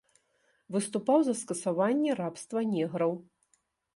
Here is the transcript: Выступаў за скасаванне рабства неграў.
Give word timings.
Выступаў 0.75 1.19
за 1.27 1.35
скасаванне 1.41 2.11
рабства 2.21 2.59
неграў. 2.73 3.11